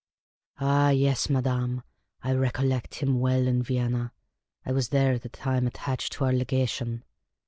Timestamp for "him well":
2.95-3.45